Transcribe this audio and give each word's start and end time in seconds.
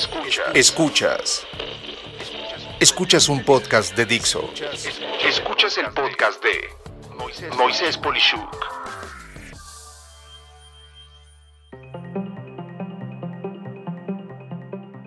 Escuchas. 0.00 0.46
Escuchas. 0.54 1.46
Escuchas 2.80 3.28
un 3.28 3.44
podcast 3.44 3.94
de 3.94 4.06
Dixo. 4.06 4.50
Escuchas 5.28 5.76
el 5.76 5.92
podcast 5.92 6.42
de 6.42 7.50
Moisés 7.54 7.98
Polishuk. 7.98 8.56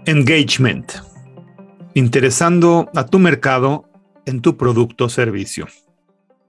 Engagement. 0.06 0.92
Interesando 1.96 2.92
a 2.94 3.08
tu 3.08 3.18
mercado 3.18 3.90
en 4.28 4.44
tu 4.44 4.58
producto 4.58 5.06
o 5.06 5.10
servicio. 5.10 5.68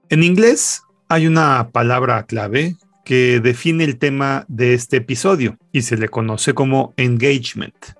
En 0.09 0.21
inglés 0.21 0.83
hay 1.09 1.25
una 1.25 1.71
palabra 1.71 2.27
clave 2.27 2.75
que 3.05 3.39
define 3.39 3.85
el 3.85 3.97
tema 3.97 4.45
de 4.47 4.75
este 4.75 4.97
episodio 4.97 5.57
y 5.71 5.81
se 5.81 5.97
le 5.97 6.09
conoce 6.09 6.53
como 6.53 6.93
engagement. 6.97 7.95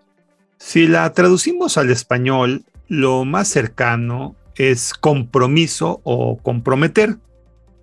Si 0.58 0.88
la 0.88 1.12
traducimos 1.14 1.77
al 1.77 1.90
español, 1.90 2.64
lo 2.88 3.26
más 3.26 3.48
cercano 3.48 4.36
es 4.55 4.94
compromiso 4.94 6.02
o 6.04 6.38
comprometer, 6.38 7.18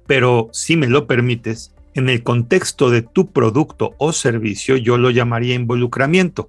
pero 0.07 0.49
si 0.53 0.77
me 0.77 0.89
lo 0.89 1.07
permites, 1.07 1.73
en 1.95 2.09
el 2.09 2.23
contexto 2.23 2.91
de 2.91 3.03
tu 3.03 3.31
producto 3.33 3.95
o 3.99 4.13
servicio 4.13 4.77
yo 4.77 4.97
lo 4.97 5.11
llamaría 5.11 5.55
involucramiento, 5.55 6.49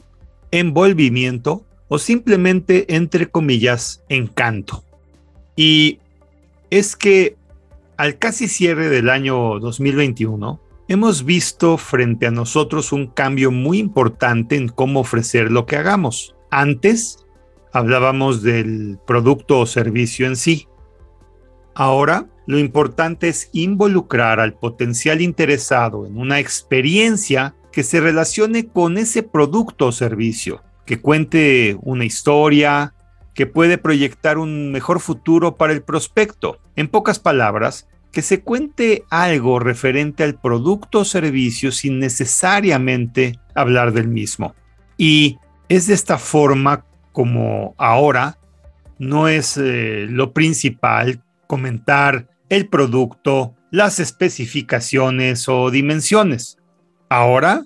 envolvimiento 0.51 1.65
o 1.89 1.99
simplemente, 1.99 2.95
entre 2.95 3.27
comillas, 3.27 4.03
encanto. 4.09 4.83
Y 5.55 5.99
es 6.69 6.95
que 6.95 7.35
al 7.97 8.17
casi 8.17 8.47
cierre 8.47 8.89
del 8.89 9.09
año 9.09 9.59
2021, 9.59 10.59
hemos 10.87 11.25
visto 11.25 11.77
frente 11.77 12.27
a 12.27 12.31
nosotros 12.31 12.91
un 12.91 13.07
cambio 13.07 13.51
muy 13.51 13.79
importante 13.79 14.55
en 14.55 14.67
cómo 14.67 14.99
ofrecer 14.99 15.51
lo 15.51 15.65
que 15.65 15.77
hagamos. 15.77 16.35
Antes 16.51 17.25
hablábamos 17.71 18.43
del 18.43 18.99
producto 19.05 19.59
o 19.59 19.65
servicio 19.65 20.27
en 20.27 20.35
sí. 20.35 20.67
Ahora 21.73 22.27
lo 22.45 22.59
importante 22.59 23.29
es 23.29 23.49
involucrar 23.53 24.39
al 24.39 24.53
potencial 24.53 25.21
interesado 25.21 26.05
en 26.05 26.17
una 26.17 26.39
experiencia 26.39 27.55
que 27.71 27.83
se 27.83 27.99
relacione 27.99 28.67
con 28.67 28.97
ese 28.97 29.23
producto 29.23 29.87
o 29.87 29.91
servicio, 29.91 30.61
que 30.85 30.99
cuente 30.99 31.77
una 31.81 32.05
historia, 32.05 32.93
que 33.33 33.47
puede 33.47 33.77
proyectar 33.77 34.37
un 34.37 34.71
mejor 34.71 34.99
futuro 34.99 35.55
para 35.55 35.73
el 35.73 35.81
prospecto. 35.81 36.59
En 36.75 36.87
pocas 36.87 37.17
palabras, 37.17 37.87
que 38.13 38.21
se 38.21 38.41
cuente 38.41 39.03
algo 39.09 39.59
referente 39.59 40.23
al 40.23 40.39
producto 40.39 40.99
o 40.99 41.05
servicio 41.05 41.71
sin 41.71 41.97
necesariamente 41.97 43.39
hablar 43.55 43.91
del 43.91 44.07
mismo. 44.07 44.53
Y 44.97 45.39
es 45.67 45.87
de 45.87 45.95
esta 45.95 46.19
forma 46.19 46.85
como 47.11 47.73
ahora 47.77 48.37
no 48.99 49.27
es 49.27 49.57
eh, 49.57 50.05
lo 50.07 50.31
principal 50.31 51.23
comentar 51.47 52.29
el 52.49 52.69
producto, 52.69 53.55
las 53.71 53.99
especificaciones 53.99 55.49
o 55.49 55.71
dimensiones. 55.71 56.59
Ahora 57.09 57.65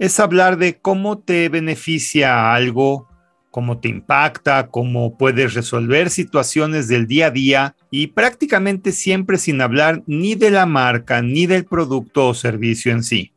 es 0.00 0.18
hablar 0.18 0.58
de 0.58 0.80
cómo 0.80 1.18
te 1.18 1.48
beneficia 1.48 2.52
algo 2.52 3.08
cómo 3.54 3.78
te 3.78 3.86
impacta, 3.86 4.66
cómo 4.66 5.16
puedes 5.16 5.54
resolver 5.54 6.10
situaciones 6.10 6.88
del 6.88 7.06
día 7.06 7.28
a 7.28 7.30
día 7.30 7.76
y 7.88 8.08
prácticamente 8.08 8.90
siempre 8.90 9.38
sin 9.38 9.60
hablar 9.60 10.02
ni 10.08 10.34
de 10.34 10.50
la 10.50 10.66
marca 10.66 11.22
ni 11.22 11.46
del 11.46 11.64
producto 11.64 12.26
o 12.26 12.34
servicio 12.34 12.90
en 12.90 13.04
sí. 13.04 13.30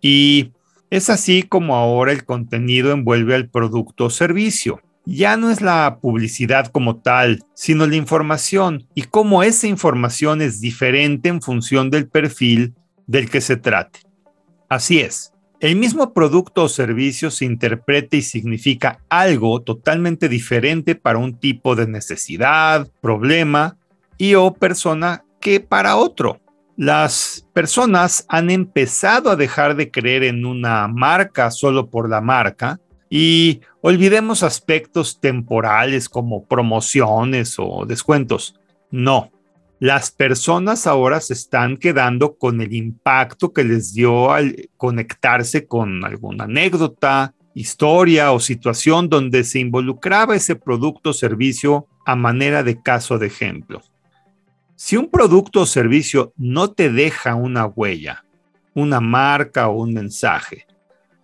Y 0.00 0.52
es 0.90 1.10
así 1.10 1.42
como 1.42 1.74
ahora 1.74 2.12
el 2.12 2.24
contenido 2.24 2.92
envuelve 2.92 3.34
al 3.34 3.48
producto 3.48 4.04
o 4.04 4.10
servicio. 4.10 4.80
Ya 5.06 5.36
no 5.36 5.50
es 5.50 5.60
la 5.60 5.98
publicidad 6.00 6.68
como 6.68 6.98
tal, 6.98 7.42
sino 7.52 7.88
la 7.88 7.96
información 7.96 8.86
y 8.94 9.02
cómo 9.02 9.42
esa 9.42 9.66
información 9.66 10.40
es 10.40 10.60
diferente 10.60 11.28
en 11.28 11.42
función 11.42 11.90
del 11.90 12.08
perfil 12.08 12.74
del 13.08 13.28
que 13.28 13.40
se 13.40 13.56
trate. 13.56 13.98
Así 14.68 15.00
es, 15.00 15.31
el 15.62 15.76
mismo 15.76 16.12
producto 16.12 16.64
o 16.64 16.68
servicio 16.68 17.30
se 17.30 17.44
interpreta 17.44 18.16
y 18.16 18.22
significa 18.22 18.98
algo 19.08 19.62
totalmente 19.62 20.28
diferente 20.28 20.96
para 20.96 21.20
un 21.20 21.38
tipo 21.38 21.76
de 21.76 21.86
necesidad, 21.86 22.88
problema 23.00 23.76
y 24.18 24.34
o 24.34 24.52
persona 24.52 25.24
que 25.40 25.60
para 25.60 25.94
otro. 25.94 26.40
Las 26.76 27.46
personas 27.52 28.26
han 28.28 28.50
empezado 28.50 29.30
a 29.30 29.36
dejar 29.36 29.76
de 29.76 29.92
creer 29.92 30.24
en 30.24 30.46
una 30.46 30.88
marca 30.88 31.48
solo 31.52 31.90
por 31.90 32.10
la 32.10 32.20
marca 32.20 32.80
y 33.08 33.60
olvidemos 33.82 34.42
aspectos 34.42 35.20
temporales 35.20 36.08
como 36.08 36.44
promociones 36.44 37.54
o 37.58 37.86
descuentos. 37.86 38.58
No, 38.90 39.30
las 39.82 40.12
personas 40.12 40.86
ahora 40.86 41.20
se 41.20 41.32
están 41.32 41.76
quedando 41.76 42.36
con 42.36 42.60
el 42.60 42.72
impacto 42.72 43.52
que 43.52 43.64
les 43.64 43.92
dio 43.92 44.30
al 44.30 44.70
conectarse 44.76 45.66
con 45.66 46.04
alguna 46.04 46.44
anécdota, 46.44 47.34
historia 47.52 48.30
o 48.30 48.38
situación 48.38 49.08
donde 49.08 49.42
se 49.42 49.58
involucraba 49.58 50.36
ese 50.36 50.54
producto 50.54 51.10
o 51.10 51.12
servicio 51.12 51.88
a 52.06 52.14
manera 52.14 52.62
de 52.62 52.80
caso 52.80 53.18
de 53.18 53.26
ejemplo. 53.26 53.82
Si 54.76 54.96
un 54.96 55.10
producto 55.10 55.62
o 55.62 55.66
servicio 55.66 56.32
no 56.36 56.70
te 56.70 56.88
deja 56.88 57.34
una 57.34 57.66
huella, 57.66 58.24
una 58.74 59.00
marca 59.00 59.66
o 59.66 59.82
un 59.82 59.94
mensaje, 59.94 60.64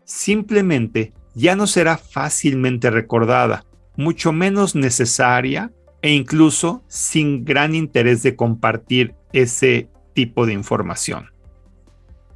simplemente 0.02 1.12
ya 1.32 1.54
no 1.54 1.68
será 1.68 1.96
fácilmente 1.96 2.90
recordada, 2.90 3.64
mucho 3.96 4.32
menos 4.32 4.74
necesaria 4.74 5.70
e 6.02 6.12
incluso 6.12 6.82
sin 6.88 7.44
gran 7.44 7.74
interés 7.74 8.22
de 8.22 8.36
compartir 8.36 9.14
ese 9.32 9.88
tipo 10.14 10.46
de 10.46 10.52
información. 10.52 11.30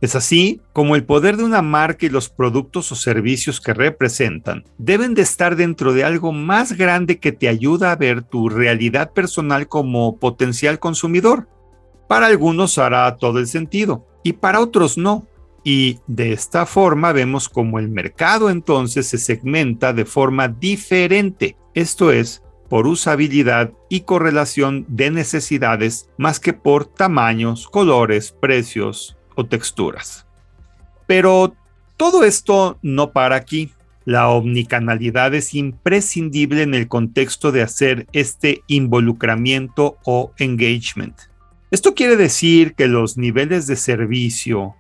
Es 0.03 0.17
así 0.17 0.61
como 0.73 0.97
el 0.97 1.05
poder 1.05 1.37
de 1.37 1.45
una 1.45 1.63
marca 1.63 2.07
y 2.07 2.09
los 2.09 2.29
productos 2.29 2.91
o 2.91 2.97
servicios 2.97 3.61
que 3.61 3.73
representan 3.73 4.65
deben 4.77 5.15
de 5.15 5.23
estar 5.23 5.55
dentro 5.55 5.93
de 5.93 6.03
algo 6.03 6.33
más 6.33 6.73
grande 6.73 7.21
que 7.21 7.31
te 7.31 7.49
ayuda 7.49 7.93
a 7.93 7.97
ver 7.97 8.23
tu 8.23 8.49
realidad 8.49 9.13
personal 9.13 9.69
como 9.69 10.19
potencial 10.19 10.81
consumidor. 10.81 11.47
Para 12.09 12.27
algunos 12.27 12.79
hará 12.79 13.17
todo 13.17 13.39
el 13.39 13.47
sentido 13.47 14.05
y 14.25 14.33
para 14.33 14.61
otros 14.61 14.99
no. 14.99 15.27
Y 15.63 16.01
de 16.09 16.33
esta 16.33 16.67
forma 16.67 17.13
vemos 17.13 17.49
como 17.49 17.79
el 17.79 17.89
mercado 17.89 18.51
entonces 18.51 19.07
se 19.07 19.19
segmenta 19.19 19.93
de 19.93 20.05
forma 20.05 20.49
diferente. 20.49 21.57
Esto 21.75 22.11
es, 22.11 22.43
por 22.73 22.87
usabilidad 22.87 23.71
y 23.91 24.01
correlación 24.01 24.87
de 24.89 25.11
necesidades 25.11 26.09
más 26.17 26.41
que 26.41 26.55
por 26.55 26.87
tamaños, 26.87 27.69
colores, 27.69 28.35
precios 28.41 29.15
o 29.35 29.45
texturas. 29.45 30.27
Pero 31.07 31.55
todo 31.99 32.25
esto 32.25 32.79
no 32.81 33.13
para 33.13 33.37
aquí. 33.37 33.73
La 34.07 34.31
omnicanalidad 34.31 35.35
es 35.35 35.53
imprescindible 35.53 36.63
en 36.63 36.73
el 36.73 36.89
contexto 36.89 37.53
de 37.53 37.61
hacer 37.61 38.07
este 38.15 38.63
involucramiento 38.69 39.99
o 40.07 40.33
engagement. 40.39 41.19
Esto 41.71 41.95
quiere 41.95 42.17
decir 42.17 42.73
que 42.75 42.89
los 42.89 43.19
niveles 43.19 43.67
de 43.67 43.77
servicio, 43.77 44.77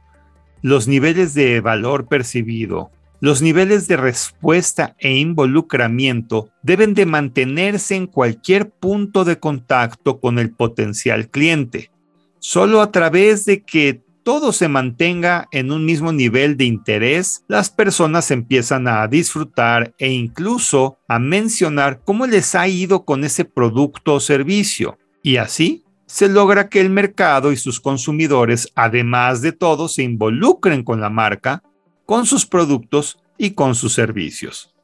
los 0.63 0.89
niveles 0.89 1.35
de 1.35 1.61
valor 1.61 2.07
percibido, 2.07 2.91
los 3.23 3.41
niveles 3.41 3.87
de 3.87 3.97
respuesta 3.97 4.97
e 4.99 5.17
involucramiento 5.17 6.49
deben 6.65 6.93
de 6.93 7.07
mantenerse 7.07 7.95
en 7.95 8.09
cualquier 8.09 8.69
punto 8.69 9.25
de 9.25 9.39
contacto 9.39 10.19
con 10.19 10.41
el 10.41 10.51
potencial 10.51 11.31
cliente. 11.31 11.93
Solo 12.41 12.83
a 12.83 12.91
través 12.91 13.45
de 13.45 13.63
que 13.63 14.03
todo 14.25 14.51
se 14.51 14.67
mantenga 14.67 15.47
en 15.53 15.71
un 15.71 15.85
mismo 15.85 16.13
nivel 16.13 16.57
de 16.57 16.65
interés, 16.65 17.45
las 17.47 17.71
personas 17.71 18.29
empiezan 18.33 18.89
a 18.89 19.07
disfrutar 19.07 19.95
e 19.99 20.11
incluso 20.11 20.99
a 21.07 21.21
mencionar 21.21 22.01
cómo 22.05 22.27
les 22.27 22.57
ha 22.57 22.67
ido 22.67 23.05
con 23.05 23.23
ese 23.23 23.45
producto 23.45 24.15
o 24.15 24.21
servicio. 24.21 24.99
Y 25.23 25.37
así 25.37 25.85
se 26.07 26.29
logra 26.29 26.69
que 26.69 26.81
el 26.81 26.91
mercado 26.91 27.53
y 27.53 27.57
sus 27.57 27.79
consumidores, 27.79 28.69
además 28.75 29.43
de 29.43 29.53
todo, 29.53 29.87
se 29.87 30.03
involucren 30.03 30.83
con 30.83 31.01
la 31.01 31.09
marca 31.09 31.63
con 32.07 32.27
sus 32.27 32.47
productos 32.47 33.19
y 33.39 33.53
con 33.53 33.75
sus 33.75 33.95
servicios. 33.95 34.75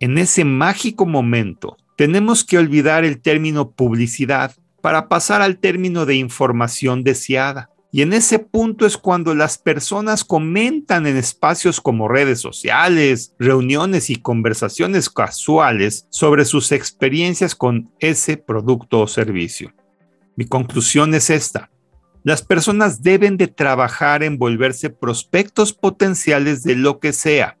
En 0.00 0.18
ese 0.18 0.44
mágico 0.44 1.06
momento, 1.06 1.76
tenemos 1.96 2.44
que 2.44 2.58
olvidar 2.58 3.04
el 3.04 3.20
término 3.20 3.70
publicidad 3.70 4.54
para 4.82 5.08
pasar 5.08 5.42
al 5.42 5.58
término 5.58 6.06
de 6.06 6.16
información 6.16 7.02
deseada. 7.02 7.70
Y 7.90 8.02
en 8.02 8.12
ese 8.12 8.38
punto 8.38 8.84
es 8.84 8.98
cuando 8.98 9.34
las 9.34 9.56
personas 9.56 10.22
comentan 10.22 11.06
en 11.06 11.16
espacios 11.16 11.80
como 11.80 12.08
redes 12.08 12.40
sociales, 12.40 13.34
reuniones 13.38 14.10
y 14.10 14.16
conversaciones 14.16 15.08
casuales 15.08 16.06
sobre 16.10 16.44
sus 16.44 16.72
experiencias 16.72 17.54
con 17.54 17.90
ese 17.98 18.36
producto 18.36 19.00
o 19.00 19.08
servicio. 19.08 19.72
Mi 20.36 20.44
conclusión 20.44 21.14
es 21.14 21.30
esta. 21.30 21.70
Las 22.26 22.42
personas 22.42 23.04
deben 23.04 23.36
de 23.36 23.46
trabajar 23.46 24.24
en 24.24 24.36
volverse 24.36 24.90
prospectos 24.90 25.72
potenciales 25.72 26.64
de 26.64 26.74
lo 26.74 26.98
que 26.98 27.12
sea. 27.12 27.56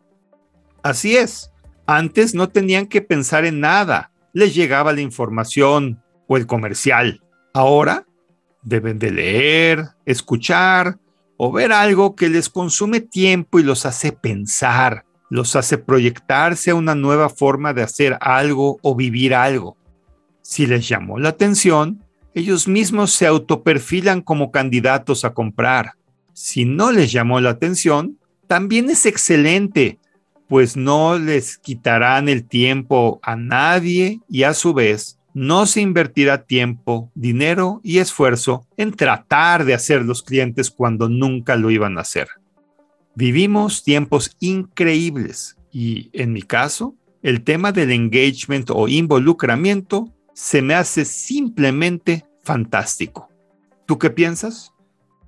Así 0.82 1.16
es, 1.16 1.52
Antes 1.86 2.34
no 2.34 2.48
tenían 2.48 2.86
que 2.86 3.00
pensar 3.00 3.44
en 3.44 3.60
nada, 3.60 4.10
les 4.32 4.56
llegaba 4.56 4.92
la 4.92 5.02
información 5.02 6.02
o 6.26 6.36
el 6.36 6.48
comercial. 6.48 7.22
Ahora 7.54 8.06
deben 8.64 8.98
de 8.98 9.12
leer, 9.12 9.84
escuchar 10.04 10.98
o 11.36 11.52
ver 11.52 11.70
algo 11.70 12.16
que 12.16 12.28
les 12.28 12.48
consume 12.48 12.98
tiempo 12.98 13.60
y 13.60 13.62
los 13.62 13.86
hace 13.86 14.10
pensar, 14.10 15.04
los 15.30 15.54
hace 15.54 15.78
proyectarse 15.78 16.72
a 16.72 16.74
una 16.74 16.96
nueva 16.96 17.28
forma 17.28 17.72
de 17.72 17.84
hacer 17.84 18.18
algo 18.20 18.78
o 18.82 18.96
vivir 18.96 19.32
algo. 19.32 19.76
Si 20.42 20.66
les 20.66 20.88
llamó 20.88 21.20
la 21.20 21.28
atención, 21.28 22.02
ellos 22.36 22.68
mismos 22.68 23.12
se 23.12 23.26
autoperfilan 23.26 24.20
como 24.20 24.50
candidatos 24.50 25.24
a 25.24 25.32
comprar. 25.32 25.92
Si 26.34 26.66
no 26.66 26.92
les 26.92 27.10
llamó 27.10 27.40
la 27.40 27.48
atención, 27.48 28.18
también 28.46 28.90
es 28.90 29.06
excelente, 29.06 29.98
pues 30.46 30.76
no 30.76 31.18
les 31.18 31.56
quitarán 31.56 32.28
el 32.28 32.44
tiempo 32.44 33.20
a 33.22 33.36
nadie 33.36 34.20
y 34.28 34.42
a 34.42 34.52
su 34.52 34.74
vez 34.74 35.18
no 35.32 35.64
se 35.64 35.80
invertirá 35.80 36.44
tiempo, 36.44 37.10
dinero 37.14 37.80
y 37.82 37.98
esfuerzo 38.00 38.66
en 38.76 38.92
tratar 38.92 39.64
de 39.64 39.72
hacer 39.72 40.02
los 40.04 40.22
clientes 40.22 40.70
cuando 40.70 41.08
nunca 41.08 41.56
lo 41.56 41.70
iban 41.70 41.96
a 41.96 42.02
hacer. 42.02 42.28
Vivimos 43.14 43.82
tiempos 43.82 44.36
increíbles 44.40 45.56
y 45.72 46.10
en 46.12 46.34
mi 46.34 46.42
caso, 46.42 46.94
el 47.22 47.44
tema 47.44 47.72
del 47.72 47.92
engagement 47.92 48.68
o 48.70 48.88
involucramiento 48.88 50.12
se 50.36 50.60
me 50.60 50.74
hace 50.74 51.06
simplemente 51.06 52.26
fantástico. 52.42 53.30
¿Tú 53.86 53.98
qué 53.98 54.10
piensas? 54.10 54.74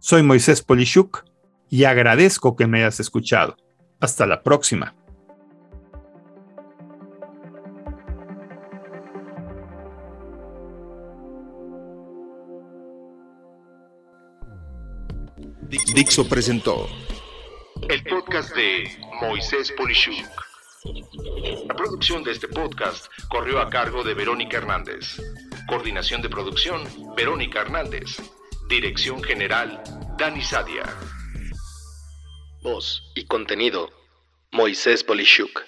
Soy 0.00 0.22
Moisés 0.22 0.60
Polishuk 0.60 1.24
y 1.70 1.84
agradezco 1.84 2.56
que 2.56 2.66
me 2.66 2.80
hayas 2.80 3.00
escuchado. 3.00 3.56
Hasta 4.00 4.26
la 4.26 4.42
próxima. 4.42 4.94
Dixo 15.94 16.28
presentó 16.28 16.86
el 17.88 18.04
podcast 18.04 18.54
de 18.54 18.84
Moisés 19.22 19.72
Polishuk. 19.72 20.48
Producción 21.78 22.24
de 22.24 22.32
este 22.32 22.48
podcast 22.48 23.06
corrió 23.28 23.60
a 23.60 23.70
cargo 23.70 24.02
de 24.02 24.12
Verónica 24.12 24.56
Hernández. 24.56 25.22
Coordinación 25.68 26.20
de 26.20 26.28
producción, 26.28 26.82
Verónica 27.14 27.60
Hernández. 27.60 28.16
Dirección 28.68 29.22
General, 29.22 29.80
Dani 30.18 30.42
Sadia. 30.42 30.82
Voz 32.62 33.04
y 33.14 33.26
contenido, 33.26 33.90
Moisés 34.50 35.04
Polishuk. 35.04 35.62